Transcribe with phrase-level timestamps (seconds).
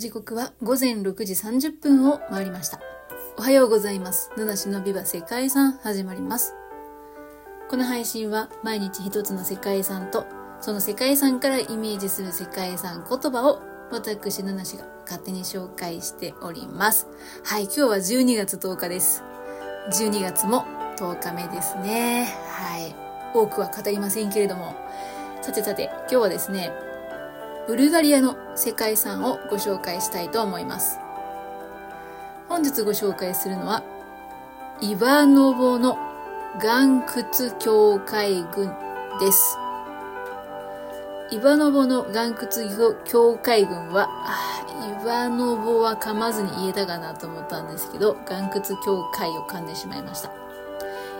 [0.00, 2.80] 時刻は午前6時30分を回りました。
[3.36, 4.30] おはようございます。
[4.34, 6.54] 野梨のビバ世界遺産始まります。
[7.68, 10.24] この配信は毎日一つの世界遺産と、
[10.62, 13.60] その世界遺産からイメージする世界遺産言葉を
[13.90, 17.06] 私、野梨が勝手に紹介しております。
[17.44, 19.22] はい、今日は12月10日です。
[19.92, 20.64] 12月も
[20.96, 22.24] 10日目ですね。
[22.48, 22.96] はい。
[23.34, 24.74] 多くは語りませんけれども。
[25.42, 26.72] さてさて、今日はですね、
[27.66, 30.98] ブルガリアの世界遺産をご紹介したいと思います。
[32.48, 33.82] 本日ご紹介するのは、
[34.80, 35.98] イバノボの
[36.60, 38.72] 岩窟境界群
[39.20, 39.58] です。
[41.30, 44.08] イバノボの岩窟境界群は、
[45.02, 50.30] イバノボは噛まずに言えたかなと思ったんですけど、岩窟境界を噛んでしまいました。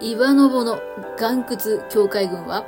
[0.00, 0.80] イバノボの
[1.20, 2.64] 岩窟境界群は、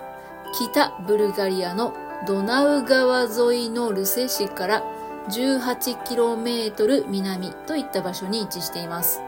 [0.52, 1.92] 北ブルガリアの
[2.26, 4.82] ドナウ川沿いのルセ市から
[5.29, 9.20] 18km 南といった場所に位置しています。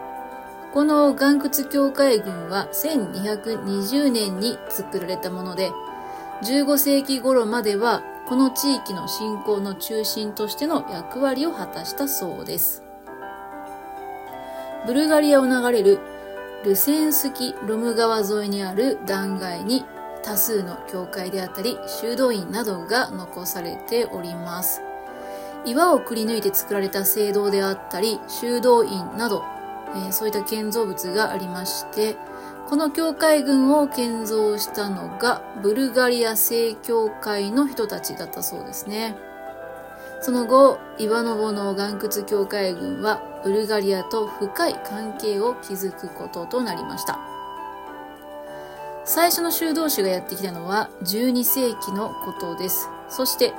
[0.73, 5.71] この岩窟境界群は1220年に作られたもので、
[6.43, 12.83] 15世紀頃まではこの地域の信仰の中心としての役割を果たしたそうです。
[14.87, 15.99] ブルガリアを流れる
[16.65, 19.85] ルセンスキ・ロム川沿いにある断崖に
[20.27, 24.83] 多数の教会であったり修道院などが残されております。
[25.65, 29.45] 岩をくり抜いて作られた聖堂であったり修道院など、
[29.95, 32.17] えーそういった建造物がありまして、
[32.69, 39.17] この教会群を建造したのがブルガリア正教会の人たちだったそうですね。
[40.21, 47.36] その後、イバノボの岩窟教会群はブルガリアと深い関係を築くこととなりました。
[49.09, 52.91] 最初の修道士がやってきたのは12世紀のことです。
[53.09, 53.55] そして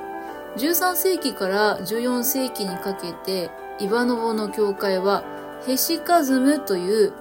[0.57, 3.49] 13世紀から14世紀にかけて
[3.79, 5.23] イバノボの教会は
[5.65, 7.13] ヘシカズムという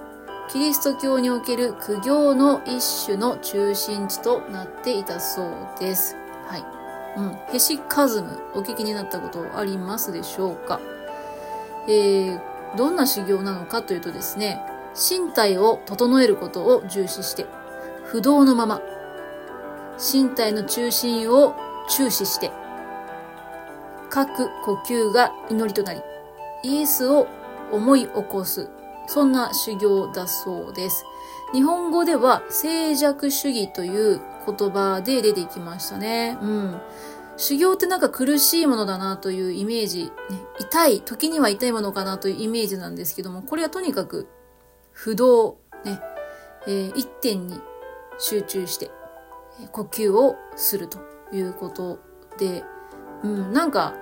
[0.51, 5.49] キリスト教における苦行の一種の中心地となっていたそう
[5.79, 6.17] です。
[6.47, 6.65] はい。
[7.17, 7.33] うん。
[7.51, 10.81] ヘシカズム、お聞きになったことありますでしょうか？
[11.87, 12.41] えー、
[12.75, 14.61] どんな修行なのかというとですね、
[14.95, 17.45] 身体を整えることを重視して、
[18.07, 18.81] 不動のまま、
[19.97, 21.55] 身体の中心を
[21.89, 22.51] 注視して、
[24.09, 26.01] 各呼吸が祈りとなり、
[26.63, 27.27] イエスを
[27.71, 28.69] 思い起こす、
[29.07, 31.05] そんな修行だそうです。
[31.53, 36.37] 日本語では静寂主義という言葉で出てきましたね。
[36.41, 36.81] うん。
[37.35, 40.11] 修行ってなんか苦しいものだなというイメージ、ね、
[40.59, 44.27] 痛い、時には痛いものかなというイメージなんですけども、これはとにかく
[44.91, 45.99] 不動、ね、
[46.67, 47.61] えー一点に
[48.17, 48.91] 集中して、
[49.71, 50.99] 呼吸をすると
[51.31, 51.99] いうこと
[52.37, 52.63] で、
[53.23, 53.93] うん、なんか、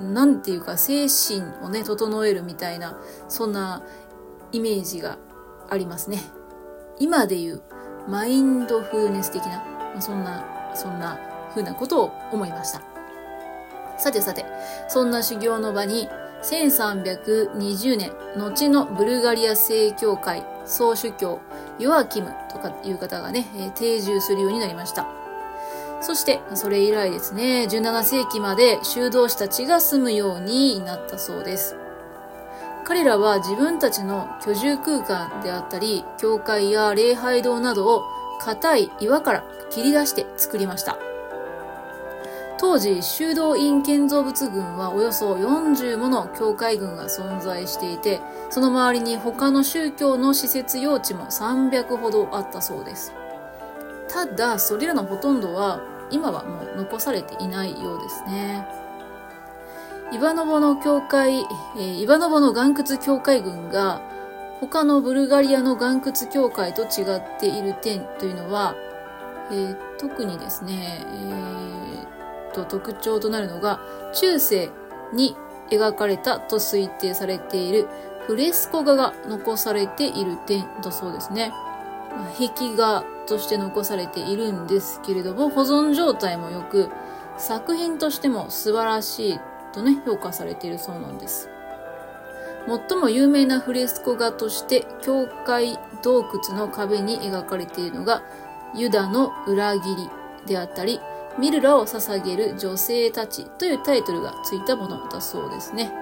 [0.00, 2.98] なんていうか精神をね、整えるみたいな、
[3.28, 3.82] そんな
[4.52, 5.18] イメージが
[5.68, 6.22] ありますね。
[6.98, 7.62] 今で言う
[8.08, 11.18] マインドフルネス的な、まあそんな、そんな
[11.50, 12.82] 風なことを思いました。
[13.98, 14.44] さてさて、
[14.88, 16.08] そんな修行の場に、
[16.46, 21.40] 1320年、後のブルガリア正教会総主教
[21.80, 25.08] ヨアキムとかいう方がね、定住するようになりました。
[26.00, 31.74] そして、それ以来ですね、17世紀まで修道士たちが住むようになったそうです。
[32.84, 38.04] 彼らは自分たちの居住空間であったり、教会や礼拝堂などを
[38.40, 40.96] 硬い岩から切り出して作りました。
[42.58, 53.12] 当時、修道院建造物群はおよそ40もの教会群が存在していて、その周りに他の宗教の施設用地も300ほどあったそうです。
[54.08, 55.80] ただ、それらのほとんどは
[56.10, 58.66] 今はもう残されていないようですね。
[60.12, 64.00] イバノボの教会、えーイバノボの岩窟教会群が
[64.60, 68.74] 他のブルガリアの岩窟教会と違っている点というのは、
[69.50, 72.15] えー特にですね、えー
[72.56, 73.80] と特徴となるのが
[74.14, 74.70] 中世
[75.12, 75.36] に
[75.70, 77.86] 描かれたと推定されている
[78.26, 81.52] フレスコ画が残されている点だそうですね。
[82.38, 86.90] 壁画として残されているんですけれども保存状態も良く
[87.38, 89.40] 作品としても素晴らしい
[89.72, 91.50] とね評価されているそうなんです
[92.66, 98.22] 最も有名なフレスコ画として教会洞窟の壁に描かれているのが
[98.74, 100.10] ユダの裏切り
[100.46, 101.00] であったり
[101.38, 105.92] ミルラを捧げる女性たちというタイトルがついたものだそうですね。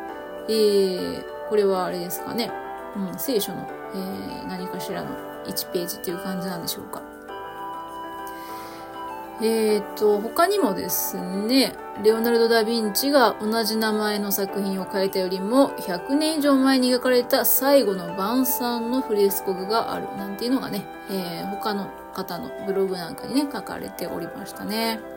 [0.48, 2.50] えー、これはあれですかね。
[2.96, 5.08] うん、聖書の、えー何かしらの
[5.46, 7.02] 1ページっていう感じなんでしょうか。
[9.42, 25.13] えっ、と、他にもですね、レオナルド・ダ・ヴィンチが同じ名前の作品を描いたよりも100年以上前に描かれた最後の晩餐のフレスコ画があるなんていうのがね、えー、他の方のブログなんかにね、書かれておりましたね。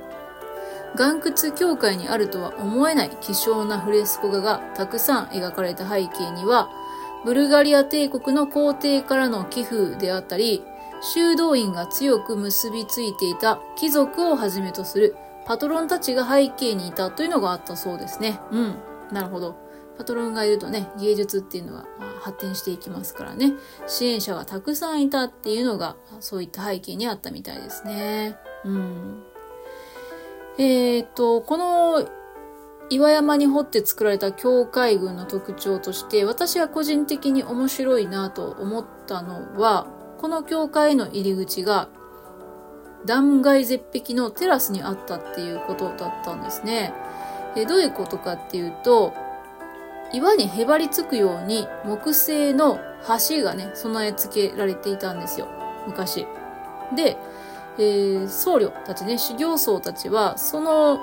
[0.96, 6.70] 岩窟教会にあるとは思えない希少なフレスコ画がたくさん描かれた背景には、
[7.26, 10.64] ブルガリア帝国の皇帝からの寄付であったり、
[11.02, 18.40] 修道院が強く結びついていた貴族をはじめとするパトロンたちが背景にいたというのがあったそうですね。
[18.52, 18.76] うん。
[19.12, 19.56] なるほど。
[19.98, 21.86] パトロンがいるとね、芸術っていうのは
[22.20, 23.54] 発展していきますからね。
[23.88, 28.38] 支援者がたくさんいたっていうのが、そういった背景にあったみたいですね。
[28.66, 29.24] うん。
[30.58, 32.10] えっ、と、この
[32.90, 39.88] 岩山に掘って作られた境界群の特徴として、私が個人的に面白いなと思ったのは、
[40.20, 41.90] この教会の入り口が
[43.06, 46.94] 断崖絶壁のテラスにあったっていうことだったんですね。
[47.56, 49.14] えどういうことかっていうと、
[50.14, 52.80] 岩にへばりつくように木製の
[53.30, 55.48] 橋がね、備え付けられていたんですよ。
[55.86, 56.26] 昔。
[56.96, 57.18] で、
[57.80, 61.00] えー、僧侶たちね、修行僧たちは、その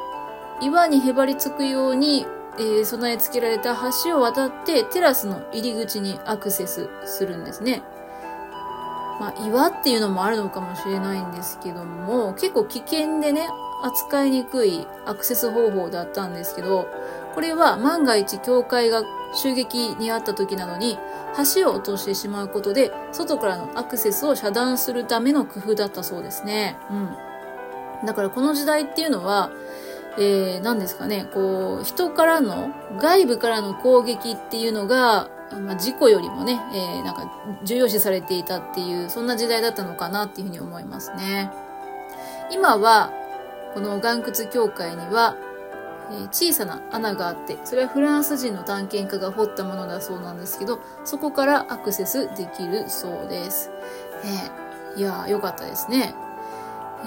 [0.60, 2.26] 岩にへばりつくように、
[2.58, 7.82] えー、備え付けられた橋を渡ってテラスの入り口にアクセスするんですね。
[9.20, 13.48] まあ、岩っていうのもあるのかもしれないんですけども、結構危険でね、
[13.82, 16.88] 扱いにくいアクセス方法だったんですけど、
[17.34, 19.02] これは万が一教会が
[19.34, 20.98] 襲撃にあった時などに
[21.54, 26.76] 橋を落としてしまうことで外からのアクセスを遮断するための工夫だったそうですね。
[26.90, 28.06] うん。
[28.06, 29.50] だからこの時代っていうのは、
[30.18, 35.28] えー、何ですかね、こう、人からの、外部からの攻撃っていうのが、
[35.60, 37.30] まあ、事故よりもね、えー、なんか
[37.64, 41.50] 重要視されていたっていう、そんな時代だったのかなっていうふうに思いますね。
[42.50, 43.10] 今は、
[43.74, 45.36] この岩窟教会には、
[46.10, 53.70] え、小さな穴があって、それはフランス人の探検家が掘ったものだそうなんですけど、そこからアクセスできるそうです。
[54.24, 56.14] えー、いやー、よかったですね。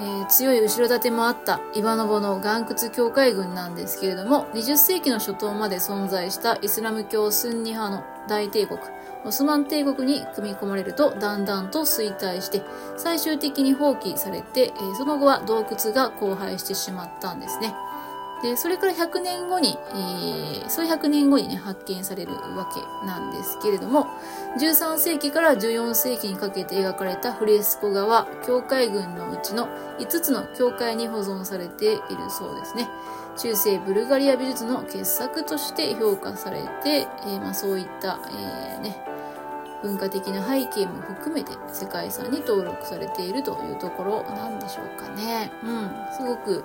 [0.00, 8.78] ー、強い後ろ盾もあったイバノボの岩窟教会軍なんですけれども、20世紀の初頭まで存在したイスラム教スンニ派の大帝国、
[9.24, 12.62] オスマン帝国に組み込まれるとだんだんと衰退して、
[12.96, 17.74] 最終的に放棄されて、えー、その後は洞窟が荒廃してしまったんですね。
[18.42, 24.06] で、それから100年後に、えー、そう100年後にね、発見されるわけなんですけれども、
[24.58, 29.68] 13世紀から14世紀にかけて描かれたフレスコ画は、教会群のうちの
[29.98, 32.00] 5つの教会に保存されている
[32.30, 32.88] そうですね。
[33.36, 39.08] 中世ブルガリア美術の傑作として評価されて、えー、まあ、そういった、えー、ね、
[39.82, 45.52] 文化的な背景も含めて世界遺産に登録されているというところなんでしょうかね。
[45.62, 46.64] うん、すごく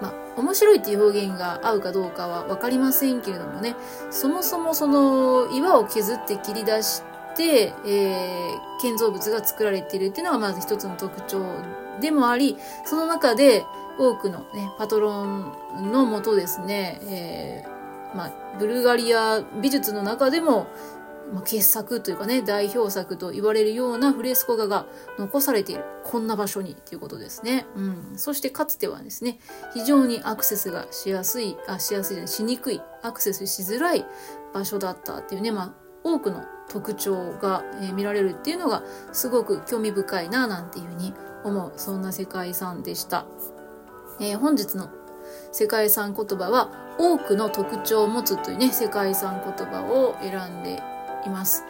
[0.00, 3.76] まあ、面白いっていう表現が合うかどうかは分かりませんけれどもね、
[4.10, 7.02] そもそもその岩を削って切り出し
[7.36, 11.42] て、えー、建造物が作られているっていうのがまず一つの特徴
[12.00, 13.64] でもあり、その中で
[13.98, 15.52] 多くのね、パトロン
[15.90, 20.66] のもとですね、えー、まあ、ブルガリア美術の中でも
[21.32, 24.86] まあ、傑作というかね、代表作と言われるようなフレスコ画が
[25.18, 25.84] 残されている。
[26.04, 27.66] こんな場所にということですね。
[27.74, 28.12] うん。
[28.16, 29.38] そしてかつてはですね、
[29.74, 34.06] 非常にアクセスがしやすい、あ、しやすいじゃない、しにくい、アクセスしづらい
[34.54, 41.12] 場所だったっていうね、まあ、多くの特徴が、え、見られるっていうのがすごく興味深いな、なんていうふうに
[41.44, 43.26] 思う、そんな世界遺産でした。
[44.20, 44.88] えー、本日の
[45.52, 50.82] 世界遺産言葉は多くの特徴を持つというね、世界遺産言葉を選んで
[51.26, 51.64] います。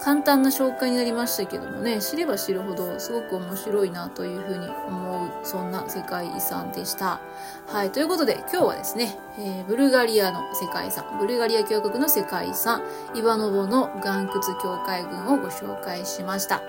[0.00, 7.20] 簡単な紹介になりましたけどもね、知れば知るほどすごく面白いなというふうに思う、そんな世界遺産でした。
[7.66, 12.82] はい、ということで今日はですね、えー、ブルガリアの世界遺産、ブルガリア共和国の世界遺産、
[13.14, 16.62] イバノボの岩窟境界群をご紹介しました。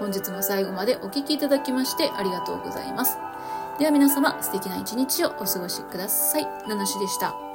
[0.00, 3.18] 本日も最後までお聴きいただきましてありがとうございます。
[3.78, 6.46] では皆様素敵な一日をお過ごしください。
[6.66, 7.51] ナナシでした。